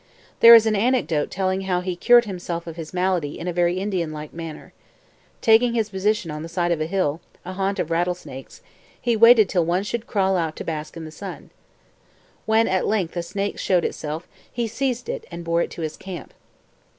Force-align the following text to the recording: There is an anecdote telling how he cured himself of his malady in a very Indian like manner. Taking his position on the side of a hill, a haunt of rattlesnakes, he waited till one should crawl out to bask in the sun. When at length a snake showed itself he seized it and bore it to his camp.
There 0.39 0.55
is 0.55 0.65
an 0.65 0.75
anecdote 0.75 1.29
telling 1.29 1.61
how 1.61 1.81
he 1.81 1.95
cured 1.95 2.25
himself 2.25 2.65
of 2.65 2.75
his 2.75 2.91
malady 2.91 3.37
in 3.37 3.47
a 3.47 3.53
very 3.53 3.77
Indian 3.77 4.11
like 4.11 4.33
manner. 4.33 4.73
Taking 5.41 5.75
his 5.75 5.89
position 5.91 6.31
on 6.31 6.41
the 6.41 6.49
side 6.49 6.71
of 6.71 6.81
a 6.81 6.87
hill, 6.87 7.21
a 7.45 7.53
haunt 7.53 7.77
of 7.77 7.91
rattlesnakes, 7.91 8.63
he 8.99 9.15
waited 9.15 9.47
till 9.47 9.63
one 9.63 9.83
should 9.83 10.07
crawl 10.07 10.37
out 10.37 10.55
to 10.55 10.63
bask 10.63 10.97
in 10.97 11.05
the 11.05 11.11
sun. 11.11 11.51
When 12.47 12.67
at 12.67 12.87
length 12.87 13.15
a 13.15 13.21
snake 13.21 13.59
showed 13.59 13.85
itself 13.85 14.27
he 14.51 14.65
seized 14.65 15.07
it 15.07 15.27
and 15.29 15.43
bore 15.43 15.61
it 15.61 15.69
to 15.69 15.83
his 15.83 15.97
camp. 15.97 16.33